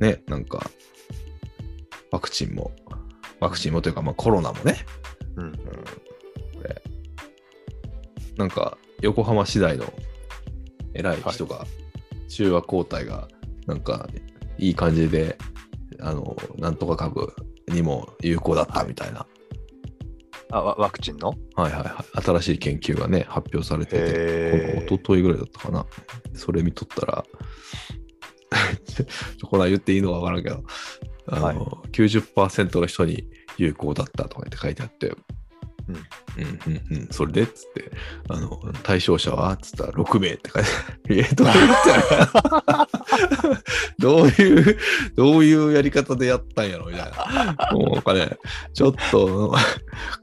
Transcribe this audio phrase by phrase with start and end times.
[0.00, 0.70] ね、なんか、
[2.10, 2.72] ワクチンも、
[3.40, 4.76] ワクチンもというか、まあコロナもね、
[5.36, 5.44] うん。
[5.44, 5.62] うん、こ
[6.62, 6.82] れ、
[8.36, 9.92] なんか、横浜市大の
[10.94, 11.66] 偉い人が、
[12.28, 13.28] 中和抗体が、
[13.66, 14.08] なんか、
[14.58, 15.38] いい感じで、
[16.00, 17.32] あの、なんとか株
[17.68, 19.26] にも有効だったみたいな、
[20.50, 21.34] あ、ワワクチンの？
[21.56, 22.22] はい、はいはい。
[22.22, 25.84] 新しい研究がね、発表されてて、へ一昨日ぐらいだったかな。
[26.32, 27.24] それ見とったら、
[29.42, 30.62] これ言っていいのかわからんけど、
[31.28, 31.56] あの、はい。
[31.92, 35.14] 90%の人に有効だったとかって書いてあって、
[35.88, 35.96] うん。
[36.38, 37.90] うんうんうん、それでっつって、
[38.28, 40.64] あの、対象者はっつったら6名って書い
[41.24, 41.56] て どういう
[43.98, 44.78] どういう、
[45.16, 47.70] どういうやり方でやったんやろみたいな。
[47.72, 48.38] もうなんかね、
[48.74, 49.54] ちょっと、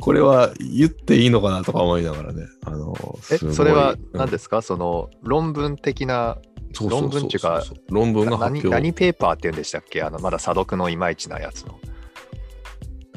[0.00, 2.46] これは言っていいのかなとか思いながらね。
[2.66, 2.94] あの、
[3.30, 4.00] え、それはうん。
[4.12, 6.36] 何ですか、その論文的な
[6.80, 8.68] 論文っていうか論文が発何表。
[8.68, 10.02] 何ペーパーって言うんでしたっけ？
[10.02, 11.78] あのまだ査読のいまいちなやつの。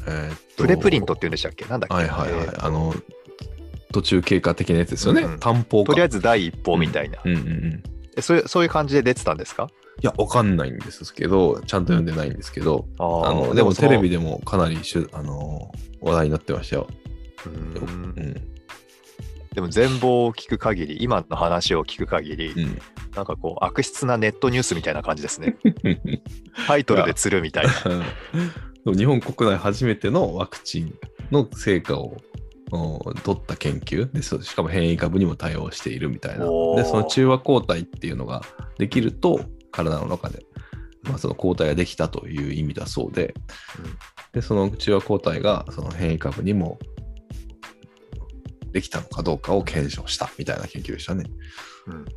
[0.08, 1.66] えーっとプレプリントって言うんでしたっけ？
[1.66, 1.96] なんだっけ？
[1.96, 2.46] はいはいはい。
[2.46, 2.94] えーあの、
[3.92, 5.22] 途中経過的なやつですよね。
[5.22, 5.92] うんうん担保か。
[5.92, 7.20] とりあえず第一報みたいな。
[7.24, 7.84] うんうんうん。
[8.18, 9.70] えそういうそういう感じで出てたんですか？
[10.02, 13.04] いや、わかんないんですけど、ちゃんと読んでないんですけど、あ
[13.34, 16.88] のでもテレビででもかなりしゅあの話題になってましたよ。
[17.46, 18.55] うん。
[19.56, 22.78] でも全貌を聞く限り、今の話を聞く限り、うん。
[23.16, 25.56] なんかこう悪質なネットニュースみたいな感じですね。
[26.68, 28.94] タイトルで釣るみたいな。
[28.94, 30.94] 日本国内初めてのワクチン
[31.32, 32.18] の成果を
[32.72, 38.42] お取った研究でしかも変異株にも対応しているみたいなでその中和抗体っていうのが
[38.78, 39.40] できると
[39.72, 40.46] 体の中で、
[41.04, 43.34] まあ、その抗体ができたという意味だそうで
[44.34, 46.78] でその中和抗体がその変異株にも
[48.76, 51.24] できたのかどうかを検証したみたいな研究でしたね。
[51.88, 52.08] うんうんうん、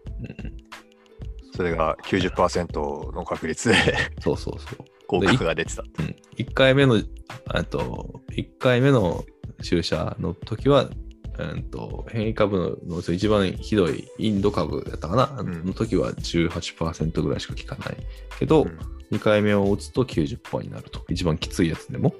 [1.55, 3.77] それが90%の確率で
[4.20, 4.84] そうそうそう。
[5.06, 5.83] 効果が出てた。
[5.83, 7.01] うん、1回目の、
[7.46, 9.24] あと、1回目の
[9.63, 10.91] 注射の時は、
[11.39, 17.96] うんと変異株のの一番ひどいインド株だったかな、うんの時は18%ぐらいしか効かない
[18.40, 18.79] けど、うん
[19.11, 21.05] 2回目を打つと90%になると。
[21.08, 22.14] 一番きついやつでも。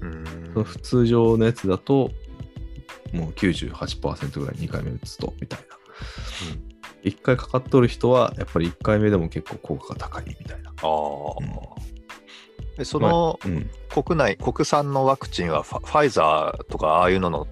[0.00, 2.10] うーんその普通常のやつだと、
[3.12, 5.66] もう98%ぐらい2回目打つと、みたいな。
[7.04, 10.70] 1回かかっとる人は、やっぱり1回目でも結構効果が高いみたいな。
[10.70, 10.84] ああ、
[12.76, 13.70] でそのうん。
[13.90, 17.46] 国内、国産のワクチンはファファイザーとかああいうのの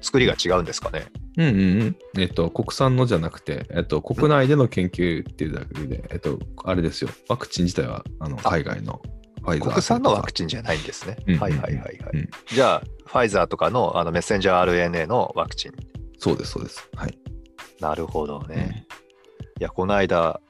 [0.00, 1.06] 作りが違うんですかね？
[1.36, 1.96] うんうんうん。
[2.18, 7.10] えっと、国産のじゃなくて、えっと、国内での研究っていうだけで、えっと、あれですよ。
[7.28, 9.00] ワクチン自体は、あの、海外の。
[9.42, 11.16] 国産のワクチンじゃないんですね。
[11.26, 11.98] うんはいはいはいはい。
[12.14, 15.72] うんじゃあ、ファイザーとかのあのメッセンジャー RNA のワクチン。
[16.18, 16.88] そうです、そうです。
[16.94, 17.18] はい。
[17.80, 18.86] なるほどね。
[19.58, 20.40] いや、この間、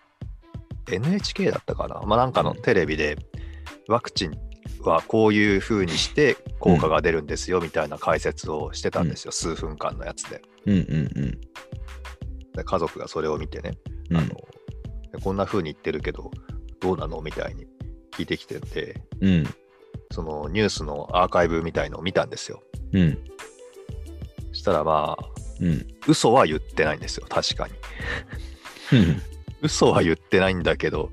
[0.91, 3.17] NHK だったかな、まあ、なんかのテレビで、
[3.89, 4.33] ワクチン
[4.83, 10.43] はこういう風にして効果が出るんですよみたいな解説をしてたんですよ、数分間のやつで。
[10.67, 11.39] うんうん
[12.53, 13.79] で家族がそれを見てね、
[14.11, 14.17] うん。
[14.17, 14.35] あので
[15.23, 16.31] こんな風に言ってるけど、
[16.81, 17.21] どうなの？
[17.23, 17.67] みたいに
[18.13, 19.55] 聞いてきてて、うん。
[20.13, 22.63] そのニュースのアーカイブみたいのを見たんですよ。
[22.93, 23.19] うん。
[24.53, 25.25] そしたらまあ、
[25.61, 25.87] うん。
[26.07, 27.75] 嘘は言ってないんですよ、確かに。
[28.99, 29.23] うん。
[29.63, 31.11] 嘘は言ってないんだけど、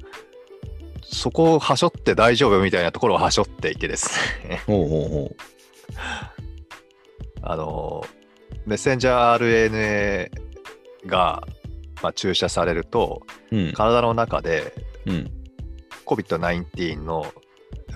[1.04, 4.62] そこをはしょって大丈夫みたいなところをはしょっていてですね。
[4.68, 5.36] ほうほうほ
[7.44, 8.06] あの、
[8.66, 10.30] メッセンジャー
[11.06, 11.48] RNA が、
[12.02, 13.22] まあ、注射されると、
[13.52, 13.58] う。
[13.58, 13.74] うん。
[13.74, 14.74] 体の中で
[15.06, 15.37] うん。
[16.08, 17.26] COVID-19 の、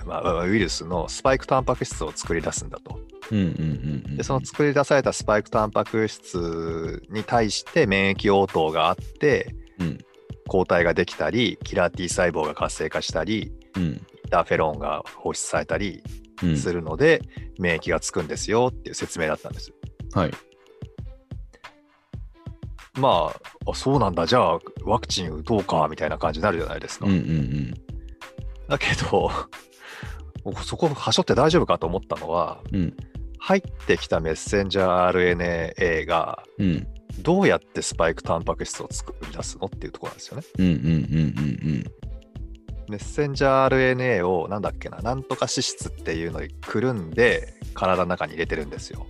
[0.06, 3.00] まあ、ウイルスのスパイクタンパク質を作り出すんだと。
[3.30, 4.16] うんうんうんうん。
[4.16, 9.98] で、その作り出されたスパイクタンパク質に対して免疫応答があって、うん。
[10.48, 13.82] 抗体ができたり、キラー T 細胞が活性化したり、うん。
[13.82, 16.02] インターフェロンが放出されたり
[16.42, 16.56] うん。
[16.56, 17.22] するので、
[17.58, 19.72] 免疫がつくんですよっていう説明だったんです。
[20.12, 20.30] はい。
[22.98, 23.32] ま
[23.66, 27.06] あ、あそうなんだ、じゃあワクチン打とうかみたいな感じになるじゃないですか。
[27.06, 27.74] うんうんうん。
[28.72, 29.30] だけど、
[30.44, 32.96] 僕そこはしょって大丈夫かと思ったのは、うん。
[33.38, 36.86] 入ってきたメッセンジャー RNA がうん。
[37.20, 40.44] どうやってスパイクタンパク質を作り出すのっていうところなんですよね。
[40.58, 40.88] うんうんうんう
[41.78, 41.84] ん
[42.88, 49.06] メッセンジャー RNA をなんだっけな、なんとか脂質っていうのにくるんで体の中に入れてるんですよ。